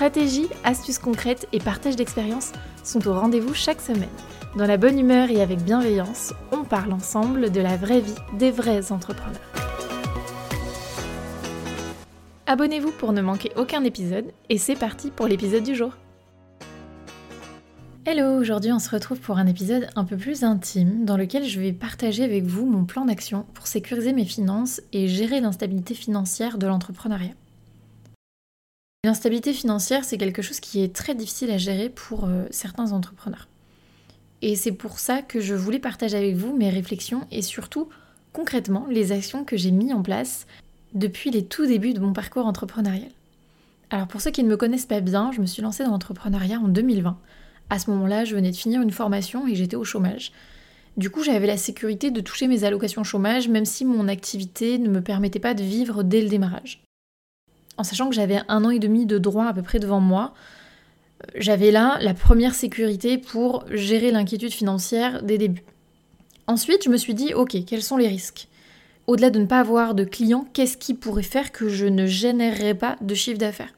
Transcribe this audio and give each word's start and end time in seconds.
Stratégie, 0.00 0.48
astuces 0.64 0.98
concrètes 0.98 1.46
et 1.52 1.58
partage 1.58 1.94
d'expériences 1.94 2.52
sont 2.84 3.06
au 3.06 3.12
rendez-vous 3.12 3.52
chaque 3.52 3.82
semaine. 3.82 4.08
Dans 4.56 4.66
la 4.66 4.78
bonne 4.78 4.98
humeur 4.98 5.28
et 5.28 5.42
avec 5.42 5.62
bienveillance, 5.62 6.32
on 6.52 6.64
parle 6.64 6.94
ensemble 6.94 7.52
de 7.52 7.60
la 7.60 7.76
vraie 7.76 8.00
vie 8.00 8.14
des 8.38 8.50
vrais 8.50 8.92
entrepreneurs. 8.92 9.38
Abonnez-vous 12.46 12.92
pour 12.92 13.12
ne 13.12 13.20
manquer 13.20 13.52
aucun 13.56 13.84
épisode 13.84 14.32
et 14.48 14.56
c'est 14.56 14.74
parti 14.74 15.10
pour 15.10 15.26
l'épisode 15.26 15.64
du 15.64 15.74
jour. 15.74 15.92
Hello, 18.06 18.40
aujourd'hui 18.40 18.72
on 18.72 18.78
se 18.78 18.88
retrouve 18.88 19.20
pour 19.20 19.36
un 19.36 19.46
épisode 19.46 19.90
un 19.96 20.04
peu 20.04 20.16
plus 20.16 20.44
intime 20.44 21.04
dans 21.04 21.18
lequel 21.18 21.44
je 21.44 21.60
vais 21.60 21.74
partager 21.74 22.24
avec 22.24 22.44
vous 22.44 22.64
mon 22.64 22.86
plan 22.86 23.04
d'action 23.04 23.44
pour 23.52 23.66
sécuriser 23.66 24.14
mes 24.14 24.24
finances 24.24 24.80
et 24.94 25.08
gérer 25.08 25.42
l'instabilité 25.42 25.92
financière 25.92 26.56
de 26.56 26.66
l'entrepreneuriat. 26.66 27.34
L'instabilité 29.02 29.54
financière, 29.54 30.04
c'est 30.04 30.18
quelque 30.18 30.42
chose 30.42 30.60
qui 30.60 30.82
est 30.82 30.94
très 30.94 31.14
difficile 31.14 31.50
à 31.50 31.56
gérer 31.56 31.88
pour 31.88 32.26
euh, 32.26 32.44
certains 32.50 32.92
entrepreneurs. 32.92 33.48
Et 34.42 34.56
c'est 34.56 34.72
pour 34.72 34.98
ça 34.98 35.22
que 35.22 35.40
je 35.40 35.54
voulais 35.54 35.78
partager 35.78 36.18
avec 36.18 36.36
vous 36.36 36.54
mes 36.54 36.68
réflexions 36.68 37.26
et 37.30 37.40
surtout 37.40 37.88
concrètement 38.34 38.86
les 38.90 39.10
actions 39.12 39.46
que 39.46 39.56
j'ai 39.56 39.70
mises 39.70 39.94
en 39.94 40.02
place 40.02 40.46
depuis 40.92 41.30
les 41.30 41.46
tout 41.46 41.64
débuts 41.64 41.94
de 41.94 42.00
mon 42.00 42.12
parcours 42.12 42.44
entrepreneurial. 42.44 43.08
Alors 43.88 44.06
pour 44.06 44.20
ceux 44.20 44.32
qui 44.32 44.44
ne 44.44 44.50
me 44.50 44.58
connaissent 44.58 44.84
pas 44.84 45.00
bien, 45.00 45.32
je 45.32 45.40
me 45.40 45.46
suis 45.46 45.62
lancée 45.62 45.82
dans 45.82 45.92
l'entrepreneuriat 45.92 46.58
en 46.58 46.68
2020. 46.68 47.18
À 47.70 47.78
ce 47.78 47.90
moment-là, 47.92 48.26
je 48.26 48.34
venais 48.34 48.50
de 48.50 48.56
finir 48.56 48.82
une 48.82 48.90
formation 48.90 49.48
et 49.48 49.54
j'étais 49.54 49.76
au 49.76 49.84
chômage. 49.84 50.30
Du 50.98 51.08
coup, 51.08 51.22
j'avais 51.22 51.46
la 51.46 51.56
sécurité 51.56 52.10
de 52.10 52.20
toucher 52.20 52.48
mes 52.48 52.64
allocations 52.64 53.02
chômage 53.02 53.48
même 53.48 53.64
si 53.64 53.86
mon 53.86 54.08
activité 54.08 54.78
ne 54.78 54.90
me 54.90 55.00
permettait 55.00 55.38
pas 55.38 55.54
de 55.54 55.62
vivre 55.62 56.02
dès 56.02 56.20
le 56.20 56.28
démarrage 56.28 56.82
en 57.80 57.84
sachant 57.84 58.10
que 58.10 58.14
j'avais 58.14 58.40
un 58.48 58.64
an 58.66 58.70
et 58.70 58.78
demi 58.78 59.06
de 59.06 59.16
droit 59.16 59.46
à 59.46 59.54
peu 59.54 59.62
près 59.62 59.78
devant 59.78 60.00
moi. 60.00 60.34
J'avais 61.34 61.70
là 61.70 61.98
la 62.02 62.12
première 62.12 62.54
sécurité 62.54 63.16
pour 63.16 63.64
gérer 63.70 64.10
l'inquiétude 64.10 64.52
financière 64.52 65.22
des 65.22 65.38
débuts. 65.38 65.64
Ensuite, 66.46 66.84
je 66.84 66.90
me 66.90 66.98
suis 66.98 67.14
dit, 67.14 67.32
ok, 67.32 67.56
quels 67.66 67.82
sont 67.82 67.96
les 67.96 68.08
risques? 68.08 68.48
Au-delà 69.06 69.30
de 69.30 69.38
ne 69.38 69.46
pas 69.46 69.60
avoir 69.60 69.94
de 69.94 70.04
clients, 70.04 70.46
qu'est-ce 70.52 70.76
qui 70.76 70.92
pourrait 70.92 71.22
faire 71.22 71.52
que 71.52 71.70
je 71.70 71.86
ne 71.86 72.04
générerais 72.04 72.74
pas 72.74 72.96
de 73.00 73.14
chiffre 73.14 73.38
d'affaires? 73.38 73.72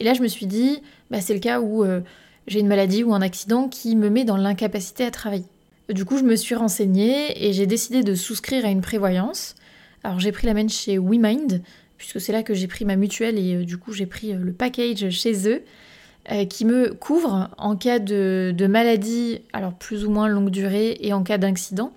Et 0.00 0.04
là, 0.04 0.14
je 0.14 0.22
me 0.22 0.28
suis 0.28 0.46
dit, 0.46 0.80
bah, 1.10 1.20
c'est 1.20 1.34
le 1.34 1.40
cas 1.40 1.60
où 1.60 1.84
euh, 1.84 2.00
j'ai 2.46 2.60
une 2.60 2.68
maladie 2.68 3.04
ou 3.04 3.12
un 3.12 3.22
accident 3.22 3.68
qui 3.68 3.96
me 3.96 4.08
met 4.08 4.24
dans 4.24 4.38
l'incapacité 4.38 5.04
à 5.04 5.10
travailler. 5.10 5.44
Du 5.90 6.06
coup, 6.06 6.16
je 6.16 6.24
me 6.24 6.36
suis 6.36 6.54
renseignée 6.54 7.46
et 7.46 7.52
j'ai 7.52 7.66
décidé 7.66 8.02
de 8.02 8.14
souscrire 8.14 8.64
à 8.64 8.70
une 8.70 8.80
prévoyance. 8.80 9.56
Alors, 10.04 10.20
j'ai 10.20 10.32
pris 10.32 10.46
la 10.46 10.54
main 10.54 10.68
chez 10.68 10.98
WeMind, 10.98 11.60
puisque 11.96 12.20
c'est 12.20 12.32
là 12.32 12.42
que 12.42 12.54
j'ai 12.54 12.66
pris 12.66 12.84
ma 12.84 12.96
mutuelle 12.96 13.38
et 13.38 13.56
euh, 13.56 13.64
du 13.64 13.78
coup 13.78 13.92
j'ai 13.92 14.06
pris 14.06 14.32
euh, 14.32 14.38
le 14.38 14.52
package 14.52 15.10
chez 15.10 15.48
eux 15.48 15.62
euh, 16.30 16.44
qui 16.44 16.64
me 16.64 16.94
couvre 16.94 17.50
en 17.58 17.76
cas 17.76 17.98
de, 17.98 18.66
maladie, 18.68 19.40
alors 19.52 19.74
plus 19.74 20.04
ou 20.04 20.10
moins 20.10 20.28
longue 20.28 20.50
durée, 20.50 20.96
et 21.00 21.12
en 21.12 21.22
cas 21.22 21.36
d'accident. 21.36 21.92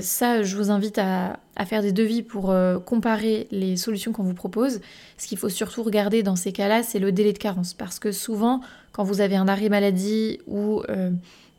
ça, 0.00 0.42
je 0.42 0.56
vous 0.56 0.70
invite 0.70 0.98
à, 0.98 1.38
faire 1.66 1.82
des 1.82 1.92
devis 1.92 2.22
pour 2.22 2.54
comparer 2.86 3.48
les 3.50 3.76
solutions 3.76 4.12
qu'on 4.12 4.22
vous 4.22 4.34
propose. 4.34 4.80
Ce 5.18 5.26
qu'il 5.26 5.36
faut 5.36 5.50
surtout 5.50 5.82
regarder 5.82 6.22
dans 6.22 6.36
ces 6.36 6.52
cas-là, 6.52 6.82
c'est 6.82 6.98
le 6.98 7.12
délai 7.12 7.34
de 7.34 7.38
carence. 7.38 7.74
Parce 7.74 7.98
que 7.98 8.12
souvent, 8.12 8.62
quand 8.92 9.04
vous 9.04 9.20
avez 9.20 9.36
un 9.36 9.46
arrêt 9.46 9.68
maladie 9.68 10.38
ou 10.46 10.82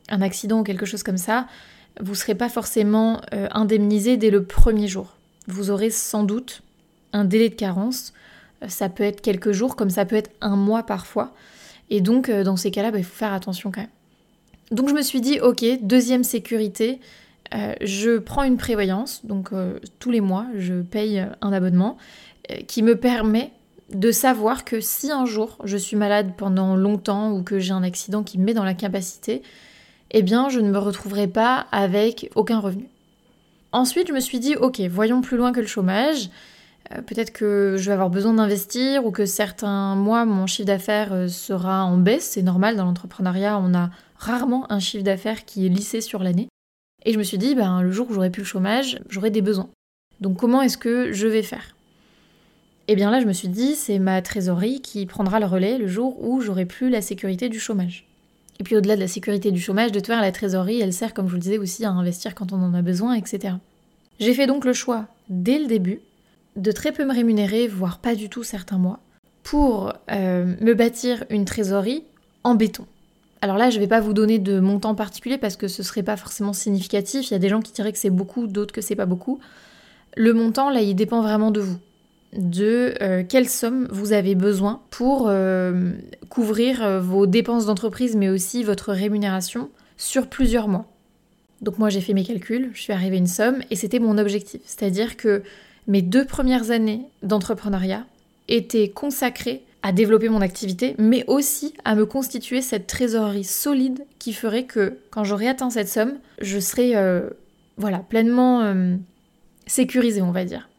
un 0.09 0.21
accident 0.21 0.61
ou 0.61 0.63
quelque 0.63 0.87
chose 0.87 1.03
comme 1.03 1.17
ça, 1.17 1.45
vous 1.99 2.13
ne 2.13 2.17
serez 2.17 2.33
pas 2.33 2.49
forcément 2.49 3.21
indemnisé 3.31 4.17
dès 4.17 4.31
le 4.31 4.43
premier 4.43 4.87
jour. 4.87 5.17
Vous 5.47 5.69
aurez 5.69 5.91
sans 5.91 6.23
doute 6.23 6.63
un 7.13 7.25
délai 7.25 7.49
de 7.49 7.55
carence. 7.55 8.13
Euh, 8.63 8.67
ça 8.67 8.89
peut 8.89 9.03
être 9.03 9.21
quelques 9.21 9.51
jours, 9.51 9.75
comme 9.75 9.89
ça 9.89 10.05
peut 10.05 10.15
être 10.15 10.31
un 10.41 10.55
mois 10.55 10.83
parfois. 10.83 11.33
Et 11.89 12.01
donc, 12.01 12.29
euh, 12.29 12.43
dans 12.43 12.57
ces 12.57 12.71
cas-là, 12.71 12.91
bah, 12.91 12.99
il 12.99 13.03
faut 13.03 13.15
faire 13.15 13.33
attention 13.33 13.71
quand 13.71 13.81
même. 13.81 13.89
Donc, 14.71 14.89
je 14.89 14.93
me 14.93 15.01
suis 15.01 15.21
dit, 15.21 15.39
ok, 15.39 15.63
deuxième 15.81 16.23
sécurité, 16.23 16.99
euh, 17.53 17.73
je 17.81 18.17
prends 18.17 18.43
une 18.43 18.57
prévoyance. 18.57 19.25
Donc, 19.25 19.49
tous 19.99 20.11
les 20.11 20.21
mois, 20.21 20.45
je 20.57 20.81
paye 20.81 21.25
un 21.41 21.51
abonnement 21.51 21.97
qui 22.67 22.81
me 22.81 22.95
permet 22.95 23.51
de 23.93 24.11
savoir 24.11 24.63
que 24.63 24.79
si 24.79 25.11
un 25.11 25.25
jour 25.25 25.57
je 25.65 25.75
suis 25.75 25.97
malade 25.97 26.31
pendant 26.37 26.77
longtemps 26.77 27.33
ou 27.33 27.43
que 27.43 27.59
j'ai 27.59 27.73
un 27.73 27.83
accident 27.83 28.23
qui 28.23 28.39
me 28.39 28.45
met 28.45 28.53
dans 28.53 28.63
la 28.63 28.73
capacité, 28.73 29.41
eh 30.11 30.21
bien, 30.21 30.47
je 30.47 30.61
ne 30.61 30.69
me 30.69 30.77
retrouverai 30.77 31.27
pas 31.27 31.67
avec 31.71 32.29
aucun 32.35 32.59
revenu. 32.59 32.87
Ensuite, 33.71 34.07
je 34.07 34.13
me 34.13 34.19
suis 34.19 34.39
dit, 34.39 34.55
ok, 34.55 34.79
voyons 34.81 35.21
plus 35.21 35.37
loin 35.37 35.51
que 35.51 35.61
le 35.61 35.67
chômage. 35.67 36.29
Euh, 36.95 37.01
peut-être 37.01 37.31
que 37.31 37.75
je 37.77 37.85
vais 37.85 37.93
avoir 37.93 38.09
besoin 38.09 38.33
d'investir 38.33 39.05
ou 39.05 39.11
que 39.11 39.25
certains 39.25 39.95
mois, 39.95 40.25
mon 40.25 40.47
chiffre 40.47 40.67
d'affaires 40.67 41.13
euh, 41.13 41.27
sera 41.27 41.85
en 41.85 41.97
baisse. 41.97 42.31
C'est 42.31 42.41
normal, 42.41 42.75
dans 42.75 42.85
l'entrepreneuriat, 42.85 43.59
on 43.59 43.73
a 43.73 43.89
rarement 44.17 44.71
un 44.71 44.79
chiffre 44.79 45.03
d'affaires 45.03 45.45
qui 45.45 45.65
est 45.65 45.69
lissé 45.69 46.01
sur 46.01 46.23
l'année. 46.23 46.47
Et 47.05 47.13
je 47.13 47.17
me 47.17 47.23
suis 47.23 47.37
dit, 47.37 47.55
ben, 47.55 47.81
le 47.81 47.91
jour 47.91 48.09
où 48.09 48.13
j'aurai 48.13 48.29
plus 48.29 48.41
le 48.41 48.47
chômage, 48.47 48.99
j'aurai 49.09 49.31
des 49.31 49.41
besoins. 49.41 49.69
Donc 50.19 50.37
comment 50.37 50.61
est-ce 50.61 50.77
que 50.77 51.11
je 51.11 51.27
vais 51.27 51.41
faire? 51.41 51.75
Et 52.87 52.93
eh 52.93 52.95
bien 52.95 53.09
là, 53.09 53.21
je 53.21 53.25
me 53.25 53.33
suis 53.33 53.47
dit, 53.47 53.75
c'est 53.75 53.99
ma 53.99 54.21
trésorerie 54.21 54.81
qui 54.81 55.05
prendra 55.05 55.39
le 55.39 55.45
relais 55.45 55.77
le 55.77 55.87
jour 55.87 56.21
où 56.23 56.41
j'aurai 56.41 56.65
plus 56.65 56.89
la 56.89 57.01
sécurité 57.01 57.47
du 57.47 57.59
chômage. 57.59 58.05
Et 58.59 58.63
puis 58.63 58.75
au-delà 58.75 58.95
de 58.95 59.01
la 59.01 59.07
sécurité 59.07 59.51
du 59.51 59.61
chômage, 59.61 59.91
de 59.91 59.99
te 59.99 60.07
faire 60.07 60.21
la 60.21 60.31
trésorerie, 60.31 60.81
elle 60.81 60.93
sert, 60.93 61.13
comme 61.13 61.25
je 61.25 61.31
vous 61.31 61.37
le 61.37 61.41
disais, 61.41 61.57
aussi 61.57 61.85
à 61.85 61.91
investir 61.91 62.35
quand 62.35 62.51
on 62.51 62.61
en 62.61 62.73
a 62.73 62.81
besoin, 62.81 63.13
etc. 63.13 63.55
J'ai 64.19 64.33
fait 64.33 64.45
donc 64.45 64.65
le 64.65 64.73
choix, 64.73 65.07
dès 65.29 65.57
le 65.57 65.67
début, 65.67 66.01
de 66.55 66.71
très 66.71 66.91
peu 66.91 67.05
me 67.05 67.13
rémunérer, 67.13 67.67
voire 67.67 67.99
pas 67.99 68.15
du 68.15 68.29
tout 68.29 68.43
certains 68.43 68.77
mois, 68.77 68.99
pour 69.43 69.93
euh, 70.11 70.55
me 70.59 70.73
bâtir 70.73 71.23
une 71.29 71.45
trésorerie 71.45 72.03
en 72.43 72.55
béton. 72.55 72.85
Alors 73.41 73.57
là, 73.57 73.69
je 73.69 73.77
ne 73.77 73.81
vais 73.81 73.87
pas 73.87 74.01
vous 74.01 74.13
donner 74.13 74.37
de 74.37 74.59
montant 74.59 74.93
particulier 74.93 75.37
parce 75.37 75.55
que 75.55 75.67
ce 75.67 75.81
serait 75.81 76.03
pas 76.03 76.17
forcément 76.17 76.53
significatif. 76.53 77.29
Il 77.29 77.33
y 77.33 77.35
a 77.35 77.39
des 77.39 77.49
gens 77.49 77.61
qui 77.61 77.71
diraient 77.71 77.91
que 77.91 77.97
c'est 77.97 78.11
beaucoup, 78.11 78.45
d'autres 78.47 78.73
que 78.73 78.81
c'est 78.81 78.95
pas 78.95 79.07
beaucoup. 79.07 79.39
Le 80.15 80.33
montant, 80.33 80.69
là, 80.69 80.81
il 80.81 80.93
dépend 80.93 81.21
vraiment 81.21 81.49
de 81.49 81.61
vous, 81.61 81.77
de 82.33 82.93
euh, 83.01 83.23
quelle 83.27 83.49
somme 83.49 83.87
vous 83.91 84.13
avez 84.13 84.35
besoin 84.35 84.81
pour 84.91 85.25
euh, 85.27 85.91
couvrir 86.29 87.01
vos 87.01 87.25
dépenses 87.25 87.65
d'entreprise, 87.65 88.15
mais 88.15 88.29
aussi 88.29 88.63
votre 88.63 88.91
rémunération 88.91 89.69
sur 89.97 90.27
plusieurs 90.27 90.67
mois. 90.67 90.85
Donc 91.61 91.77
moi, 91.77 91.89
j'ai 91.89 92.01
fait 92.01 92.13
mes 92.13 92.23
calculs, 92.23 92.71
je 92.73 92.81
suis 92.81 92.93
arrivée 92.93 93.15
à 93.15 93.19
une 93.19 93.27
somme 93.27 93.61
et 93.69 93.75
c'était 93.75 93.99
mon 93.99 94.17
objectif. 94.17 94.61
C'est-à-dire 94.65 95.15
que 95.15 95.43
mes 95.87 96.01
deux 96.01 96.25
premières 96.25 96.71
années 96.71 97.01
d'entrepreneuriat 97.23 98.05
étaient 98.47 98.89
consacrées 98.89 99.63
à 99.83 99.91
développer 99.91 100.29
mon 100.29 100.41
activité, 100.41 100.95
mais 100.99 101.23
aussi 101.27 101.73
à 101.85 101.95
me 101.95 102.05
constituer 102.05 102.61
cette 102.61 102.87
trésorerie 102.87 103.43
solide 103.43 104.05
qui 104.19 104.33
ferait 104.33 104.65
que 104.65 104.97
quand 105.09 105.23
j'aurai 105.23 105.47
atteint 105.47 105.71
cette 105.71 105.89
somme, 105.89 106.13
je 106.39 106.59
serai 106.59 106.95
euh, 106.95 107.29
voilà, 107.77 107.99
pleinement 107.99 108.61
euh, 108.61 108.95
sécurisée, 109.65 110.21
on 110.21 110.31
va 110.31 110.45
dire. 110.45 110.69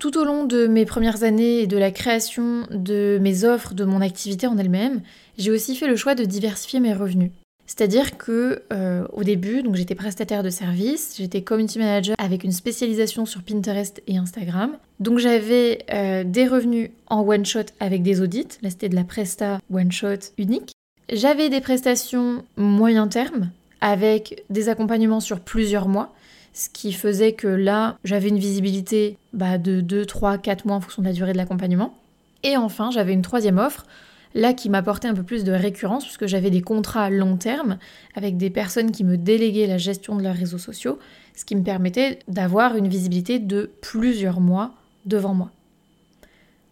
Tout 0.00 0.18
au 0.18 0.24
long 0.24 0.44
de 0.44 0.66
mes 0.66 0.86
premières 0.86 1.22
années 1.22 1.60
et 1.60 1.66
de 1.66 1.76
la 1.76 1.90
création 1.90 2.66
de 2.70 3.18
mes 3.20 3.44
offres, 3.44 3.74
de 3.74 3.84
mon 3.84 4.00
activité 4.00 4.46
en 4.46 4.56
elle-même, 4.58 5.02
j'ai 5.38 5.50
aussi 5.50 5.76
fait 5.76 5.86
le 5.86 5.96
choix 5.96 6.14
de 6.14 6.24
diversifier 6.24 6.80
mes 6.80 6.94
revenus. 6.94 7.30
C'est-à-dire 7.74 8.18
que 8.18 8.64
euh, 8.70 9.06
au 9.14 9.24
début, 9.24 9.62
donc 9.62 9.76
j'étais 9.76 9.94
prestataire 9.94 10.42
de 10.42 10.50
service, 10.50 11.14
j'étais 11.16 11.40
community 11.40 11.78
manager 11.78 12.14
avec 12.18 12.44
une 12.44 12.52
spécialisation 12.52 13.24
sur 13.24 13.42
Pinterest 13.42 14.02
et 14.06 14.18
Instagram. 14.18 14.76
Donc 15.00 15.18
j'avais 15.18 15.78
euh, 15.90 16.22
des 16.22 16.46
revenus 16.46 16.90
en 17.06 17.26
one 17.26 17.46
shot 17.46 17.64
avec 17.80 18.02
des 18.02 18.20
audits. 18.20 18.58
Là 18.60 18.68
c'était 18.68 18.90
de 18.90 18.94
la 18.94 19.04
presta 19.04 19.58
one 19.72 19.90
shot 19.90 20.18
unique. 20.36 20.74
J'avais 21.10 21.48
des 21.48 21.62
prestations 21.62 22.44
moyen 22.58 23.08
terme 23.08 23.48
avec 23.80 24.44
des 24.50 24.68
accompagnements 24.68 25.20
sur 25.20 25.40
plusieurs 25.40 25.88
mois. 25.88 26.14
Ce 26.52 26.68
qui 26.68 26.92
faisait 26.92 27.32
que 27.32 27.48
là, 27.48 27.96
j'avais 28.04 28.28
une 28.28 28.38
visibilité 28.38 29.16
bah, 29.32 29.56
de 29.56 29.80
2, 29.80 30.04
3, 30.04 30.36
4 30.36 30.66
mois 30.66 30.76
en 30.76 30.82
fonction 30.82 31.00
de 31.00 31.06
la 31.06 31.14
durée 31.14 31.32
de 31.32 31.38
l'accompagnement. 31.38 31.96
Et 32.42 32.58
enfin, 32.58 32.90
j'avais 32.90 33.14
une 33.14 33.22
troisième 33.22 33.56
offre 33.56 33.86
là 34.34 34.52
qui 34.54 34.68
m'apportait 34.68 35.08
un 35.08 35.14
peu 35.14 35.22
plus 35.22 35.44
de 35.44 35.52
récurrence 35.52 36.04
puisque 36.04 36.26
j'avais 36.26 36.50
des 36.50 36.62
contrats 36.62 37.04
à 37.04 37.10
long 37.10 37.36
terme 37.36 37.78
avec 38.14 38.36
des 38.36 38.50
personnes 38.50 38.90
qui 38.90 39.04
me 39.04 39.16
déléguaient 39.16 39.66
la 39.66 39.78
gestion 39.78 40.16
de 40.16 40.22
leurs 40.22 40.36
réseaux 40.36 40.58
sociaux, 40.58 40.98
ce 41.34 41.44
qui 41.44 41.56
me 41.56 41.62
permettait 41.62 42.18
d'avoir 42.28 42.76
une 42.76 42.88
visibilité 42.88 43.38
de 43.38 43.70
plusieurs 43.80 44.40
mois 44.40 44.72
devant 45.06 45.34
moi. 45.34 45.50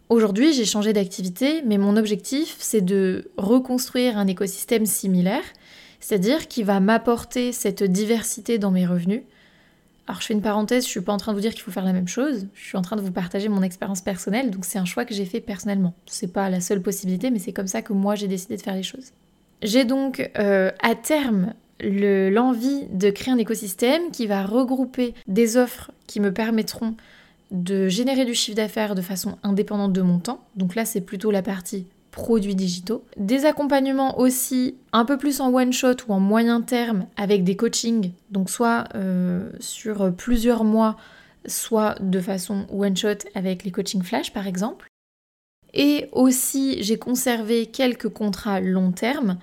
Aujourd'hui, 0.08 0.52
j'ai 0.52 0.64
changé 0.64 0.92
d'activité, 0.92 1.62
mais 1.64 1.78
mon 1.78 1.96
objectif, 1.96 2.56
c'est 2.58 2.80
de 2.80 3.30
reconstruire 3.36 4.18
un 4.18 4.26
écosystème 4.26 4.84
similaire, 4.84 5.44
c'est-à-dire 6.00 6.48
qui 6.48 6.64
va 6.64 6.80
m'apporter 6.80 7.52
cette 7.52 7.84
diversité 7.84 8.58
dans 8.58 8.72
mes 8.72 8.86
revenus. 8.86 9.22
Alors 10.06 10.20
je 10.20 10.26
fais 10.26 10.34
une 10.34 10.42
parenthèse, 10.42 10.84
je 10.84 10.88
suis 10.88 11.00
pas 11.00 11.12
en 11.12 11.18
train 11.18 11.32
de 11.32 11.36
vous 11.36 11.42
dire 11.42 11.52
qu'il 11.52 11.62
faut 11.62 11.70
faire 11.70 11.84
la 11.84 11.92
même 11.92 12.08
chose, 12.08 12.46
je 12.54 12.64
suis 12.64 12.76
en 12.76 12.82
train 12.82 12.96
de 12.96 13.00
vous 13.00 13.12
partager 13.12 13.48
mon 13.48 13.62
expérience 13.62 14.00
personnelle, 14.00 14.50
donc 14.50 14.64
c'est 14.64 14.78
un 14.78 14.84
choix 14.84 15.04
que 15.04 15.14
j'ai 15.14 15.24
fait 15.24 15.40
personnellement. 15.40 15.94
C'est 16.06 16.32
pas 16.32 16.50
la 16.50 16.60
seule 16.60 16.82
possibilité, 16.82 17.30
mais 17.30 17.38
c'est 17.38 17.52
comme 17.52 17.68
ça 17.68 17.82
que 17.82 17.92
moi 17.92 18.14
j'ai 18.14 18.28
décidé 18.28 18.56
de 18.56 18.62
faire 18.62 18.74
les 18.74 18.82
choses. 18.82 19.12
J'ai 19.62 19.84
donc 19.84 20.30
euh, 20.38 20.70
à 20.82 20.94
terme 20.94 21.54
l'envie 21.82 22.86
de 22.92 23.10
créer 23.10 23.32
un 23.32 23.38
écosystème 23.38 24.10
qui 24.10 24.26
va 24.26 24.44
regrouper 24.44 25.14
des 25.28 25.56
offres 25.56 25.92
qui 26.06 26.20
me 26.20 26.32
permettront 26.32 26.94
de 27.50 27.88
générer 27.88 28.24
du 28.24 28.34
chiffre 28.34 28.56
d'affaires 28.56 28.94
de 28.94 29.02
façon 29.02 29.38
indépendante 29.42 29.92
de 29.92 30.02
mon 30.02 30.18
temps. 30.18 30.40
Donc 30.56 30.74
là, 30.74 30.84
c'est 30.84 31.00
plutôt 31.00 31.30
la 31.30 31.42
partie 31.42 31.86
produits 32.10 32.54
digitaux. 32.54 33.04
Des 33.16 33.44
accompagnements 33.44 34.18
aussi 34.18 34.74
un 34.92 35.04
peu 35.04 35.16
plus 35.16 35.40
en 35.40 35.52
one 35.52 35.72
shot 35.72 35.96
ou 36.08 36.12
en 36.12 36.20
moyen 36.20 36.60
terme 36.60 37.06
avec 37.16 37.44
des 37.44 37.56
coachings, 37.56 38.12
donc 38.30 38.50
soit 38.50 38.84
euh, 38.94 39.50
sur 39.60 40.12
plusieurs 40.14 40.64
mois, 40.64 40.96
soit 41.46 41.96
de 42.00 42.20
façon 42.20 42.66
one 42.72 42.96
shot 42.96 43.26
avec 43.34 43.64
les 43.64 43.70
coachings 43.70 44.02
flash 44.02 44.32
par 44.32 44.46
exemple. 44.46 44.86
Et 45.72 46.08
aussi, 46.10 46.82
j'ai 46.82 46.98
conservé 46.98 47.66
quelques 47.66 48.08
contrats 48.08 48.60
long 48.60 48.90
terme. 48.90 49.38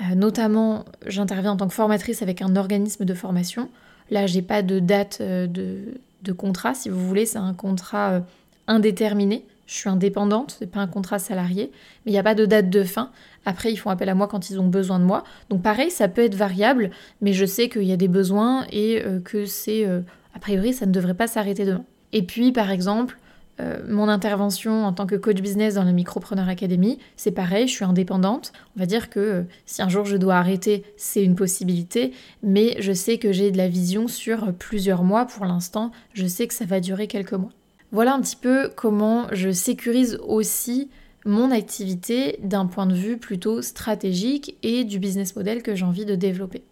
Euh, 0.00 0.14
notamment, 0.14 0.84
j'interviens 1.06 1.52
en 1.52 1.56
tant 1.56 1.66
que 1.66 1.74
formatrice 1.74 2.22
avec 2.22 2.42
un 2.42 2.54
organisme 2.54 3.04
de 3.04 3.14
formation. 3.14 3.68
Là, 4.10 4.26
j'ai 4.28 4.42
pas 4.42 4.62
de 4.62 4.78
date 4.78 5.18
euh, 5.20 5.48
de, 5.48 6.32
contrat, 6.32 6.74
si 6.74 6.88
vous 6.88 7.06
voulez, 7.06 7.26
c'est 7.26 7.38
un 7.38 7.54
contrat 7.54 8.22
indéterminé. 8.66 9.44
Je 9.66 9.74
suis 9.74 9.88
indépendante, 9.88 10.56
c'est 10.58 10.66
pas 10.66 10.80
un 10.80 10.86
contrat 10.86 11.18
salarié, 11.18 11.70
mais 12.04 12.12
il 12.12 12.14
n'y 12.14 12.18
a 12.18 12.22
pas 12.22 12.34
de 12.34 12.46
date 12.46 12.70
de 12.70 12.82
fin. 12.82 13.10
Après, 13.46 13.72
ils 13.72 13.76
font 13.76 13.90
appel 13.90 14.08
à 14.08 14.14
moi 14.14 14.28
quand 14.28 14.50
ils 14.50 14.60
ont 14.60 14.66
besoin 14.66 14.98
de 14.98 15.04
moi. 15.04 15.24
Donc 15.50 15.62
pareil, 15.62 15.90
ça 15.90 16.08
peut 16.08 16.22
être 16.22 16.34
variable, 16.34 16.90
mais 17.20 17.32
je 17.32 17.44
sais 17.44 17.68
qu'il 17.68 17.84
y 17.84 17.92
a 17.92 17.96
des 17.96 18.08
besoins 18.08 18.66
et 18.70 19.02
euh, 19.04 19.20
que 19.20 19.46
c'est, 19.46 19.86
euh, 19.86 20.00
a 20.34 20.38
priori, 20.38 20.72
ça 20.72 20.86
ne 20.86 20.92
devrait 20.92 21.14
pas 21.14 21.26
s'arrêter 21.26 21.64
demain. 21.64 21.84
Et 22.12 22.22
puis, 22.22 22.52
par 22.52 22.70
exemple, 22.70 23.18
euh, 23.60 23.78
mon 23.88 24.08
intervention 24.08 24.84
en 24.84 24.92
tant 24.92 25.06
que 25.06 25.14
coach 25.14 25.40
business 25.40 25.74
dans 25.74 25.84
la 25.84 25.92
Micropreneur 25.92 26.48
Academy, 26.48 26.98
c'est 27.16 27.30
pareil, 27.30 27.68
je 27.68 27.72
suis 27.72 27.84
indépendante. 27.84 28.52
On 28.76 28.80
va 28.80 28.86
dire 28.86 29.10
que 29.10 29.44
si 29.64 29.80
un 29.80 29.88
jour 29.88 30.04
je 30.04 30.16
dois 30.16 30.34
arrêter, 30.36 30.84
c'est 30.96 31.22
une 31.22 31.36
possibilité, 31.36 32.12
mais 32.42 32.76
je 32.80 32.92
sais 32.92 33.18
que 33.18 33.32
j'ai 33.32 33.50
de 33.50 33.56
la 33.56 33.68
vision 33.68 34.08
sur 34.08 34.52
plusieurs 34.52 35.04
mois 35.04 35.24
pour 35.26 35.46
l'instant. 35.46 35.92
Je 36.14 36.26
sais 36.26 36.48
que 36.48 36.54
ça 36.54 36.64
va 36.64 36.80
durer 36.80 37.06
quelques 37.06 37.32
mois. 37.34 37.52
Voilà 37.94 38.12
un 38.12 38.20
petit 38.20 38.34
peu 38.34 38.72
comment 38.74 39.28
je 39.30 39.52
sécurise 39.52 40.18
aussi 40.26 40.90
mon 41.24 41.52
activité 41.52 42.40
d'un 42.42 42.66
point 42.66 42.86
de 42.86 42.94
vue 42.94 43.18
plutôt 43.18 43.62
stratégique 43.62 44.56
et 44.64 44.82
du 44.82 44.98
business 44.98 45.36
model 45.36 45.62
que 45.62 45.76
j'ai 45.76 45.84
envie 45.84 46.04
de 46.04 46.16
développer. 46.16 46.64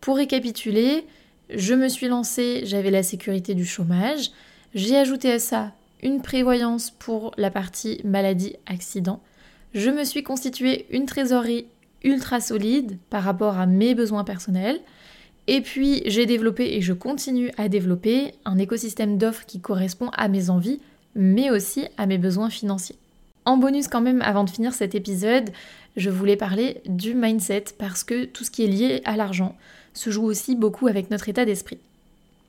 Pour 0.00 0.16
récapituler, 0.16 1.06
je 1.54 1.74
me 1.74 1.86
suis 1.88 2.08
lancée, 2.08 2.62
j'avais 2.64 2.90
la 2.90 3.02
sécurité 3.02 3.54
du 3.54 3.66
chômage, 3.66 4.30
j'ai 4.74 4.96
ajouté 4.96 5.32
à 5.32 5.38
ça 5.38 5.74
une 6.02 6.22
prévoyance 6.22 6.90
pour 6.90 7.34
la 7.36 7.50
partie 7.50 8.00
maladie 8.02 8.56
accident. 8.64 9.20
Je 9.74 9.90
me 9.90 10.04
suis 10.04 10.22
constitué 10.22 10.86
une 10.88 11.04
trésorerie 11.04 11.66
ultra 12.04 12.40
solide 12.40 12.96
par 13.10 13.22
rapport 13.22 13.58
à 13.58 13.66
mes 13.66 13.94
besoins 13.94 14.24
personnels. 14.24 14.80
Et 15.46 15.60
puis 15.60 16.02
j'ai 16.06 16.26
développé 16.26 16.76
et 16.76 16.80
je 16.80 16.92
continue 16.92 17.50
à 17.56 17.68
développer 17.68 18.32
un 18.44 18.58
écosystème 18.58 19.18
d'offres 19.18 19.46
qui 19.46 19.60
correspond 19.60 20.10
à 20.16 20.28
mes 20.28 20.50
envies, 20.50 20.80
mais 21.14 21.50
aussi 21.50 21.86
à 21.96 22.06
mes 22.06 22.18
besoins 22.18 22.50
financiers. 22.50 22.96
En 23.44 23.56
bonus 23.56 23.88
quand 23.88 24.02
même, 24.02 24.22
avant 24.22 24.44
de 24.44 24.50
finir 24.50 24.74
cet 24.74 24.94
épisode, 24.94 25.50
je 25.96 26.10
voulais 26.10 26.36
parler 26.36 26.82
du 26.86 27.14
mindset 27.14 27.64
parce 27.78 28.04
que 28.04 28.24
tout 28.24 28.44
ce 28.44 28.50
qui 28.50 28.64
est 28.64 28.68
lié 28.68 29.02
à 29.04 29.16
l'argent 29.16 29.56
se 29.94 30.10
joue 30.10 30.24
aussi 30.24 30.54
beaucoup 30.54 30.86
avec 30.86 31.10
notre 31.10 31.28
état 31.28 31.44
d'esprit. 31.44 31.78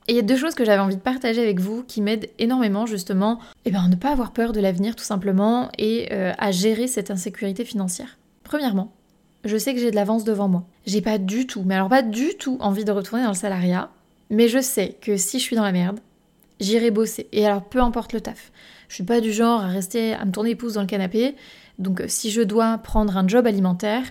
Et 0.07 0.13
il 0.13 0.15
y 0.15 0.19
a 0.19 0.23
deux 0.23 0.35
choses 0.35 0.55
que 0.55 0.65
j'avais 0.65 0.81
envie 0.81 0.95
de 0.95 1.01
partager 1.01 1.41
avec 1.41 1.59
vous 1.59 1.83
qui 1.83 2.01
m'aident 2.01 2.29
énormément 2.39 2.85
justement 2.85 3.39
eh 3.65 3.71
ben, 3.71 3.83
à 3.83 3.87
ne 3.87 3.95
pas 3.95 4.11
avoir 4.11 4.31
peur 4.31 4.51
de 4.51 4.59
l'avenir 4.59 4.95
tout 4.95 5.03
simplement 5.03 5.69
et 5.77 6.09
euh, 6.11 6.33
à 6.37 6.51
gérer 6.51 6.87
cette 6.87 7.11
insécurité 7.11 7.63
financière. 7.65 8.17
Premièrement, 8.43 8.91
je 9.43 9.57
sais 9.57 9.73
que 9.73 9.79
j'ai 9.79 9.91
de 9.91 9.95
l'avance 9.95 10.23
devant 10.23 10.47
moi. 10.47 10.63
J'ai 10.85 11.01
pas 11.01 11.17
du 11.17 11.47
tout, 11.47 11.63
mais 11.65 11.75
alors 11.75 11.89
pas 11.89 12.01
du 12.01 12.35
tout 12.35 12.57
envie 12.59 12.85
de 12.85 12.91
retourner 12.91 13.23
dans 13.23 13.31
le 13.31 13.35
salariat, 13.35 13.89
mais 14.29 14.47
je 14.47 14.61
sais 14.61 14.95
que 15.01 15.17
si 15.17 15.39
je 15.39 15.43
suis 15.43 15.55
dans 15.55 15.63
la 15.63 15.71
merde, 15.71 15.99
j'irai 16.59 16.91
bosser. 16.91 17.27
Et 17.31 17.45
alors 17.45 17.63
peu 17.63 17.81
importe 17.81 18.13
le 18.13 18.21
taf. 18.21 18.51
Je 18.87 18.95
suis 18.95 19.03
pas 19.03 19.21
du 19.21 19.31
genre 19.31 19.61
à 19.61 19.67
rester 19.67 20.13
à 20.13 20.25
me 20.25 20.31
tourner 20.31 20.51
les 20.51 20.55
pouces 20.55 20.73
dans 20.73 20.81
le 20.81 20.87
canapé. 20.87 21.35
Donc 21.79 22.01
euh, 22.01 22.05
si 22.07 22.29
je 22.29 22.41
dois 22.41 22.77
prendre 22.77 23.17
un 23.17 23.27
job 23.27 23.47
alimentaire, 23.47 24.03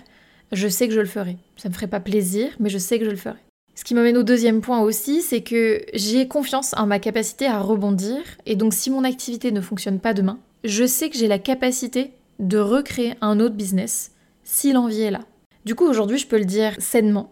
je 0.51 0.67
sais 0.67 0.87
que 0.87 0.93
je 0.93 0.99
le 0.99 1.05
ferai. 1.05 1.37
Ça 1.55 1.69
me 1.69 1.73
ferait 1.73 1.87
pas 1.87 1.99
plaisir, 1.99 2.49
mais 2.59 2.69
je 2.69 2.77
sais 2.77 2.99
que 2.99 3.05
je 3.05 3.11
le 3.11 3.15
ferai. 3.15 3.39
Ce 3.75 3.83
qui 3.83 3.93
m'amène 3.93 4.17
au 4.17 4.23
deuxième 4.23 4.61
point 4.61 4.81
aussi, 4.81 5.21
c'est 5.21 5.41
que 5.41 5.81
j'ai 5.93 6.27
confiance 6.27 6.75
en 6.77 6.87
ma 6.87 6.99
capacité 6.99 7.47
à 7.47 7.59
rebondir. 7.59 8.19
Et 8.45 8.55
donc 8.55 8.73
si 8.73 8.89
mon 8.89 9.03
activité 9.03 9.51
ne 9.51 9.61
fonctionne 9.61 9.99
pas 9.99 10.13
demain, 10.13 10.39
je 10.63 10.85
sais 10.85 11.09
que 11.09 11.17
j'ai 11.17 11.27
la 11.27 11.39
capacité 11.39 12.11
de 12.39 12.57
recréer 12.57 13.15
un 13.21 13.39
autre 13.39 13.55
business 13.55 14.11
si 14.51 14.73
l'envie 14.73 15.01
est 15.01 15.11
là. 15.11 15.21
Du 15.63 15.75
coup, 15.75 15.85
aujourd'hui, 15.85 16.17
je 16.17 16.27
peux 16.27 16.37
le 16.37 16.45
dire 16.45 16.75
sainement. 16.79 17.31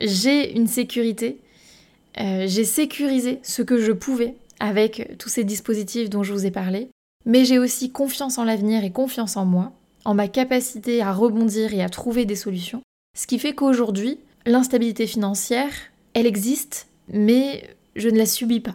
J'ai 0.00 0.56
une 0.56 0.66
sécurité. 0.66 1.38
Euh, 2.20 2.46
j'ai 2.48 2.64
sécurisé 2.64 3.38
ce 3.44 3.62
que 3.62 3.80
je 3.80 3.92
pouvais 3.92 4.34
avec 4.58 5.16
tous 5.18 5.28
ces 5.28 5.44
dispositifs 5.44 6.10
dont 6.10 6.24
je 6.24 6.32
vous 6.32 6.46
ai 6.46 6.50
parlé. 6.50 6.88
Mais 7.26 7.44
j'ai 7.44 7.60
aussi 7.60 7.92
confiance 7.92 8.38
en 8.38 8.44
l'avenir 8.44 8.82
et 8.82 8.90
confiance 8.90 9.36
en 9.36 9.44
moi, 9.44 9.72
en 10.04 10.14
ma 10.14 10.26
capacité 10.26 11.00
à 11.00 11.12
rebondir 11.12 11.72
et 11.74 11.82
à 11.82 11.88
trouver 11.88 12.24
des 12.24 12.36
solutions. 12.36 12.82
Ce 13.16 13.28
qui 13.28 13.38
fait 13.38 13.54
qu'aujourd'hui, 13.54 14.18
l'instabilité 14.44 15.06
financière, 15.06 15.72
elle 16.14 16.26
existe, 16.26 16.88
mais 17.08 17.70
je 17.94 18.08
ne 18.08 18.18
la 18.18 18.26
subis 18.26 18.60
pas. 18.60 18.74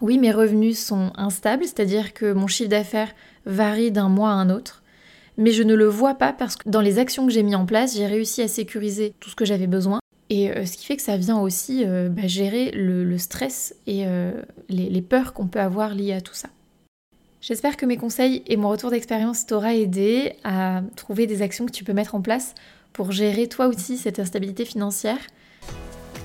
Oui, 0.00 0.16
mes 0.16 0.30
revenus 0.32 0.78
sont 0.78 1.12
instables, 1.16 1.64
c'est-à-dire 1.64 2.14
que 2.14 2.32
mon 2.32 2.46
chiffre 2.46 2.70
d'affaires 2.70 3.14
varie 3.46 3.90
d'un 3.90 4.08
mois 4.08 4.30
à 4.30 4.34
un 4.34 4.50
autre, 4.50 4.81
mais 5.36 5.52
je 5.52 5.62
ne 5.62 5.74
le 5.74 5.86
vois 5.86 6.14
pas 6.14 6.32
parce 6.32 6.56
que 6.56 6.68
dans 6.68 6.80
les 6.80 6.98
actions 6.98 7.26
que 7.26 7.32
j'ai 7.32 7.42
mis 7.42 7.54
en 7.54 7.66
place, 7.66 7.96
j'ai 7.96 8.06
réussi 8.06 8.42
à 8.42 8.48
sécuriser 8.48 9.14
tout 9.20 9.30
ce 9.30 9.36
que 9.36 9.44
j'avais 9.44 9.66
besoin. 9.66 10.00
Et 10.30 10.50
euh, 10.50 10.64
ce 10.64 10.76
qui 10.78 10.86
fait 10.86 10.96
que 10.96 11.02
ça 11.02 11.16
vient 11.16 11.38
aussi 11.40 11.84
euh, 11.84 12.08
bah, 12.08 12.26
gérer 12.26 12.70
le, 12.70 13.18
stress 13.18 13.74
et 13.86 14.06
euh, 14.06 14.32
les, 14.68 15.02
peurs 15.02 15.34
qu'on 15.34 15.46
peut 15.46 15.60
avoir 15.60 15.94
liées 15.94 16.14
à 16.14 16.20
tout 16.20 16.34
ça. 16.34 16.48
J'espère 17.42 17.76
que 17.76 17.84
mes 17.84 17.96
conseils 17.96 18.42
et 18.46 18.56
mon 18.56 18.70
retour 18.70 18.90
d'expérience 18.90 19.46
t'aura 19.46 19.74
aidé 19.74 20.34
à 20.44 20.82
trouver 20.96 21.26
des 21.26 21.42
actions 21.42 21.66
que 21.66 21.72
tu 21.72 21.84
peux 21.84 21.92
mettre 21.92 22.14
en 22.14 22.22
place 22.22 22.54
pour 22.92 23.12
gérer 23.12 23.48
toi 23.48 23.66
aussi 23.66 23.98
cette 23.98 24.20
instabilité 24.20 24.64
financière. 24.64 25.18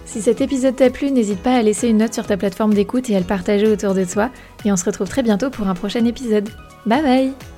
Si 0.06 0.22
cet 0.22 0.40
épisode 0.40 0.78
t'a 0.78 0.90
plu, 0.90 1.12
n'hésite 1.12 1.40
pas 1.40 1.58
à 1.58 1.62
laisser 1.62 1.90
une 1.90 1.98
note 1.98 2.14
sur 2.14 2.26
ta 2.26 2.38
plateforme 2.38 2.74
d'écoute 2.74 3.10
et 3.10 3.16
à 3.16 3.20
le 3.20 3.26
partager 3.26 3.68
autour 3.68 3.94
de 3.94 4.06
toi. 4.06 4.32
Et 4.64 4.72
on 4.72 4.78
se 4.78 4.86
retrouve 4.86 5.10
très 5.10 5.24
bientôt 5.24 5.50
pour 5.50 5.68
un 5.68 5.76
prochain 5.76 6.06
épisode. 6.06 6.50
Bye 6.86 7.02
bye 7.02 7.57